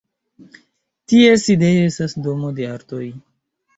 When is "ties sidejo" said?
1.13-1.85